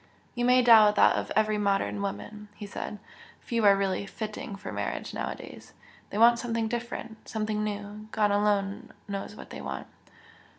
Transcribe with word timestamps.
"You 0.33 0.45
may 0.45 0.63
doubt 0.63 0.95
that 0.95 1.15
of 1.15 1.31
every 1.35 1.59
modern 1.59 2.01
woman!" 2.01 2.47
he 2.55 2.65
said 2.65 2.97
"Few 3.39 3.63
are 3.65 3.75
really 3.77 4.07
'fitting' 4.07 4.55
for 4.55 4.71
marriage 4.71 5.13
nowadays. 5.13 5.73
They 6.09 6.17
want 6.17 6.39
something 6.39 6.67
different 6.67 7.29
something 7.29 7.63
new! 7.63 8.07
God 8.11 8.31
alone 8.31 8.93
knows 9.07 9.35
what 9.35 9.51
they 9.51 9.61
want!" 9.61 9.85